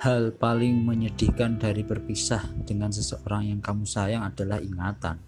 Hal 0.00 0.32
paling 0.32 0.80
menyedihkan 0.88 1.60
dari 1.60 1.84
berpisah 1.84 2.40
dengan 2.64 2.88
seseorang 2.88 3.52
yang 3.52 3.60
kamu 3.60 3.84
sayang 3.84 4.24
adalah 4.24 4.56
ingatan. 4.56 5.20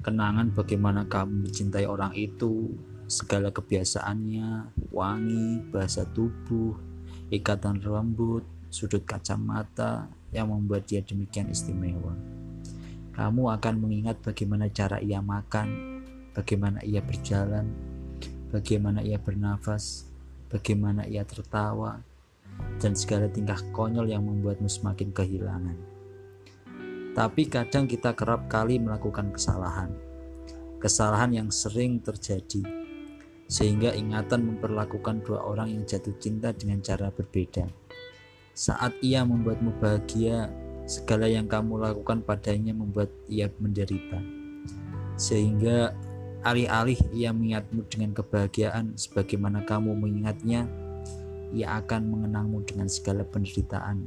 Kenangan 0.00 0.48
bagaimana 0.56 1.04
kamu 1.04 1.44
mencintai 1.44 1.84
orang 1.84 2.16
itu, 2.16 2.72
segala 3.04 3.52
kebiasaannya, 3.52 4.72
wangi, 4.96 5.60
bahasa 5.68 6.08
tubuh, 6.08 6.72
ikatan 7.28 7.84
rambut, 7.84 8.48
sudut 8.72 9.04
kacamata 9.04 10.08
yang 10.32 10.48
membuat 10.48 10.88
dia 10.88 11.04
demikian 11.04 11.52
istimewa. 11.52 12.16
Kamu 13.12 13.52
akan 13.60 13.74
mengingat 13.76 14.24
bagaimana 14.24 14.72
cara 14.72 15.04
ia 15.04 15.20
makan, 15.20 16.00
bagaimana 16.32 16.80
ia 16.80 17.04
berjalan, 17.04 17.68
bagaimana 18.48 19.04
ia 19.04 19.20
bernafas, 19.20 20.08
bagaimana 20.48 21.04
ia 21.04 21.28
tertawa, 21.28 22.00
dan 22.76 22.92
segala 22.92 23.28
tingkah 23.28 23.58
konyol 23.72 24.08
yang 24.10 24.24
membuatmu 24.24 24.68
semakin 24.68 25.12
kehilangan. 25.12 25.76
Tapi 27.16 27.48
kadang 27.48 27.88
kita 27.88 28.12
kerap 28.12 28.44
kali 28.52 28.76
melakukan 28.76 29.32
kesalahan. 29.32 29.88
Kesalahan 30.76 31.32
yang 31.32 31.48
sering 31.48 32.04
terjadi. 32.04 32.60
Sehingga 33.48 33.96
ingatan 33.96 34.44
memperlakukan 34.44 35.24
dua 35.24 35.40
orang 35.48 35.72
yang 35.72 35.88
jatuh 35.88 36.12
cinta 36.20 36.52
dengan 36.52 36.84
cara 36.84 37.08
berbeda. 37.08 37.64
Saat 38.52 39.00
ia 39.00 39.24
membuatmu 39.24 39.80
bahagia, 39.80 40.52
segala 40.84 41.24
yang 41.24 41.48
kamu 41.48 41.80
lakukan 41.80 42.20
padanya 42.20 42.76
membuat 42.76 43.08
ia 43.32 43.48
menderita. 43.56 44.20
Sehingga 45.16 45.96
alih-alih 46.44 47.00
ia 47.16 47.32
mengingatmu 47.32 47.88
dengan 47.88 48.12
kebahagiaan 48.12 48.92
sebagaimana 49.00 49.64
kamu 49.64 49.96
mengingatnya, 49.96 50.68
ia 51.54 51.78
akan 51.78 52.02
mengenangmu 52.10 52.64
dengan 52.66 52.88
segala 52.90 53.22
penderitaan, 53.22 54.02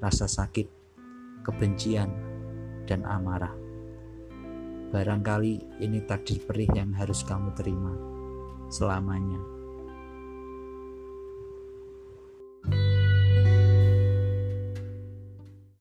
rasa 0.00 0.24
sakit, 0.24 0.68
kebencian, 1.44 2.08
dan 2.88 3.04
amarah. 3.04 3.52
Barangkali 4.88 5.84
ini 5.84 6.00
takdir 6.08 6.40
perih 6.40 6.70
yang 6.72 6.96
harus 6.96 7.20
kamu 7.20 7.52
terima 7.52 7.92
selamanya. 8.72 9.57